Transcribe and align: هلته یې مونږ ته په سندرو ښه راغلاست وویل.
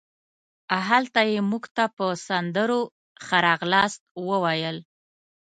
هلته 0.87 1.19
یې 1.31 1.39
مونږ 1.49 1.65
ته 1.75 1.83
په 1.95 2.05
سندرو 2.27 2.81
ښه 3.25 3.37
راغلاست 3.47 4.01
وویل. 4.29 4.77